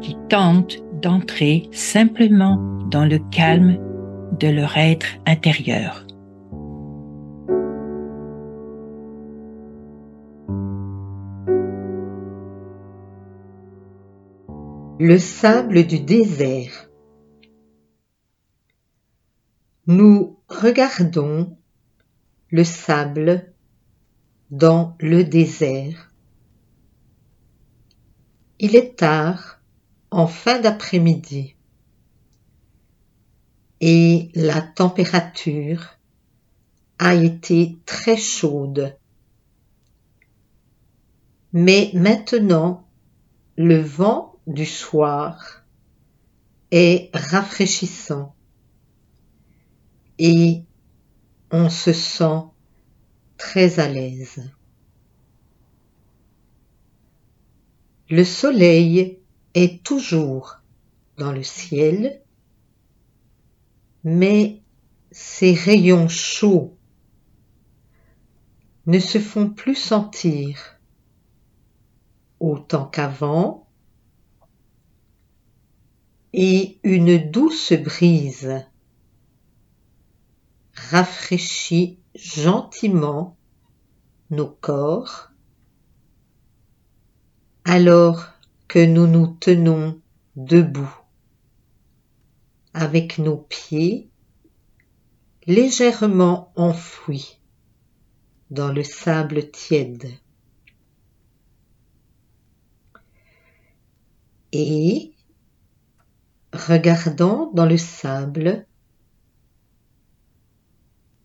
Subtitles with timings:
[0.00, 2.56] qui tentent d'entrer simplement
[2.90, 3.78] dans le calme
[4.38, 6.06] de leur être intérieur.
[14.98, 16.90] Le sable du désert.
[19.86, 21.56] Nous regardons
[22.50, 23.52] le sable
[24.50, 26.12] dans le désert.
[28.58, 29.59] Il est tard,
[30.10, 31.54] en fin d'après-midi,
[33.80, 35.98] et la température
[36.98, 38.96] a été très chaude.
[41.52, 42.86] Mais maintenant,
[43.56, 45.64] le vent du soir
[46.70, 48.34] est rafraîchissant
[50.18, 50.64] et
[51.50, 52.42] on se sent
[53.38, 54.50] très à l'aise.
[58.10, 59.19] Le soleil
[59.54, 60.60] est toujours
[61.16, 62.22] dans le ciel,
[64.04, 64.62] mais
[65.10, 66.76] ses rayons chauds
[68.86, 70.78] ne se font plus sentir
[72.40, 73.68] autant qu'avant
[76.32, 78.64] et une douce brise
[80.74, 83.36] rafraîchit gentiment
[84.30, 85.30] nos corps.
[87.64, 88.29] Alors
[88.70, 90.00] que nous nous tenons
[90.36, 90.94] debout
[92.72, 94.08] avec nos pieds
[95.44, 97.40] légèrement enfouis
[98.52, 100.08] dans le sable tiède.
[104.52, 105.14] Et
[106.52, 108.68] regardant dans le sable,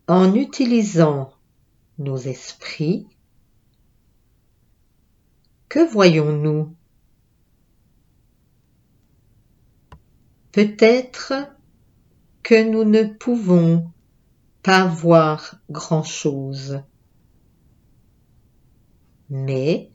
[0.07, 1.31] en utilisant
[1.99, 3.05] nos esprits,
[5.69, 6.75] que voyons-nous?
[10.55, 11.33] Peut-être
[12.41, 13.91] que nous ne pouvons
[14.63, 16.81] pas voir grand-chose,
[19.29, 19.91] mais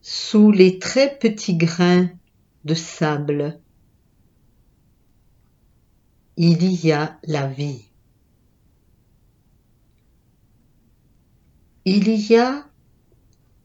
[0.00, 2.08] sous les très petits grains
[2.64, 3.60] de sable.
[6.36, 7.88] Il y a la vie.
[11.84, 12.64] Il y a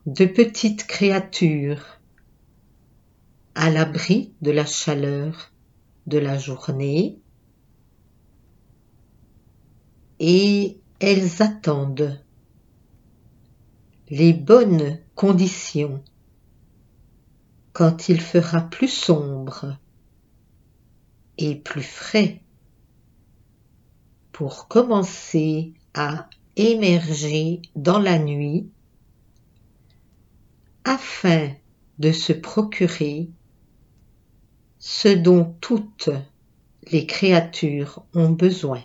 [0.08, 1.99] de petites créatures
[3.56, 5.52] à l'abri de la chaleur
[6.08, 7.20] de la journée.
[10.20, 12.22] Et elles attendent
[14.10, 16.04] les bonnes conditions
[17.74, 19.78] quand il fera plus sombre
[21.38, 22.42] et plus frais
[24.32, 28.70] pour commencer à émerger dans la nuit
[30.84, 31.52] afin
[32.00, 33.30] de se procurer
[34.80, 36.10] ce dont toutes
[36.92, 38.82] les créatures ont besoin.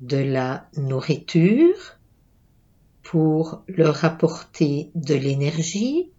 [0.00, 1.98] De la nourriture,
[3.02, 6.10] pour leur apporter de l'énergie,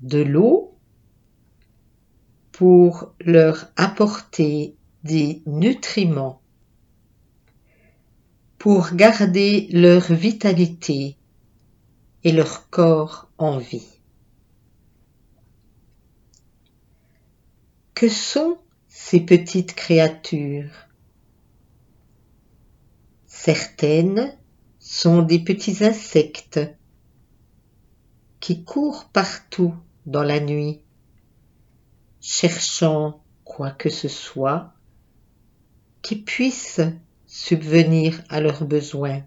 [0.00, 0.78] de l'eau,
[2.52, 6.40] pour leur apporter des nutriments,
[8.58, 11.16] pour garder leur vitalité
[12.22, 13.95] et leur corps en vie.
[17.96, 18.58] Que sont
[18.88, 20.70] ces petites créatures?
[23.26, 24.36] Certaines
[24.78, 26.60] sont des petits insectes
[28.38, 30.82] qui courent partout dans la nuit,
[32.20, 34.74] cherchant quoi que ce soit
[36.02, 36.82] qui puisse
[37.24, 39.22] subvenir à leurs besoins.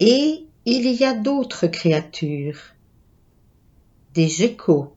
[0.00, 2.74] Et il y a d'autres créatures,
[4.14, 4.96] des geckos,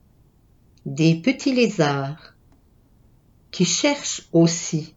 [0.85, 2.35] des petits lézards,
[3.51, 4.93] qui cherchent aussi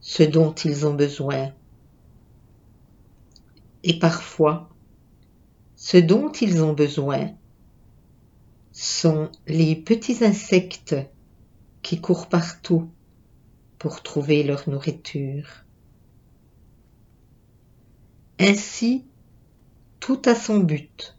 [0.00, 1.52] ce dont ils ont besoin.
[3.84, 4.68] Et parfois,
[5.76, 7.30] ce dont ils ont besoin
[8.72, 10.96] sont les petits insectes
[11.82, 12.90] qui courent partout
[13.78, 15.64] pour trouver leur nourriture.
[18.38, 19.04] Ainsi
[20.00, 21.17] tout a son but.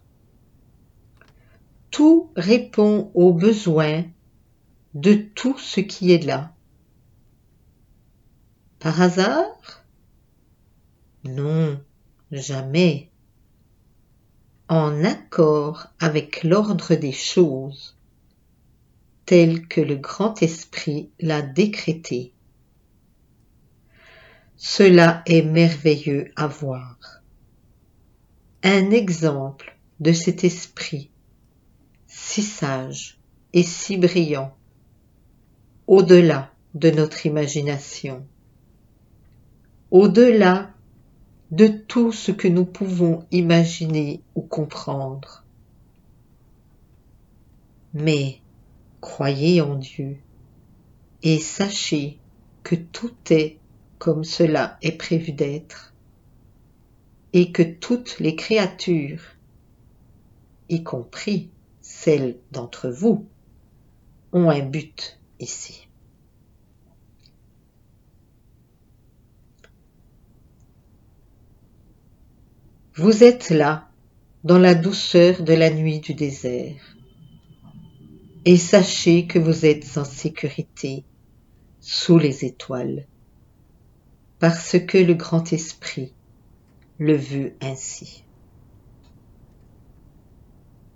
[1.90, 4.04] Tout répond aux besoins
[4.94, 6.54] de tout ce qui est là.
[8.78, 9.84] Par hasard?
[11.24, 11.80] Non,
[12.30, 13.10] jamais.
[14.68, 17.96] En accord avec l'ordre des choses,
[19.26, 22.32] tel que le grand esprit l'a décrété.
[24.56, 27.22] Cela est merveilleux à voir.
[28.62, 31.09] Un exemple de cet esprit
[32.30, 33.18] si sage
[33.52, 34.54] et si brillant,
[35.88, 38.24] au-delà de notre imagination,
[39.90, 40.70] au-delà
[41.50, 45.44] de tout ce que nous pouvons imaginer ou comprendre.
[47.94, 48.38] Mais
[49.00, 50.16] croyez en Dieu
[51.24, 52.20] et sachez
[52.62, 53.58] que tout est
[53.98, 55.94] comme cela est prévu d'être
[57.32, 59.24] et que toutes les créatures,
[60.68, 61.50] y compris
[62.02, 63.26] celles d'entre vous,
[64.32, 65.88] ont un but ici.
[72.94, 73.90] Vous êtes là,
[74.44, 76.96] dans la douceur de la nuit du désert,
[78.44, 81.04] et sachez que vous êtes en sécurité
[81.80, 83.06] sous les étoiles
[84.38, 86.14] parce que le grand esprit
[86.98, 88.24] le veut ainsi.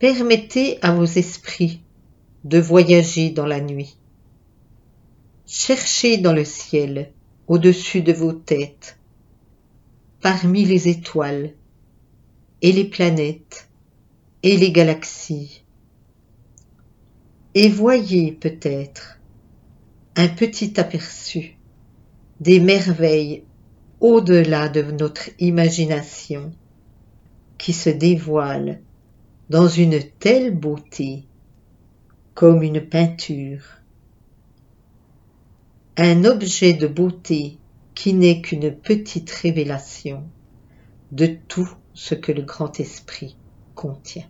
[0.04, 1.80] Permettez à vos esprits
[2.44, 3.96] de voyager dans la nuit.
[5.46, 7.10] Cherchez dans le ciel,
[7.46, 8.98] au-dessus de vos têtes,
[10.20, 11.54] parmi les étoiles
[12.60, 13.70] et les planètes
[14.42, 15.64] et les galaxies.
[17.54, 19.18] Et voyez peut-être
[20.16, 21.56] un petit aperçu
[22.40, 23.42] des merveilles
[24.00, 26.52] au-delà de notre imagination
[27.56, 28.83] qui se dévoilent
[29.50, 31.24] dans une telle beauté
[32.34, 33.62] comme une peinture.
[35.96, 37.58] Un objet de beauté
[37.94, 40.24] qui n'est qu'une petite révélation
[41.12, 43.36] de tout ce que le grand esprit
[43.74, 44.26] contient.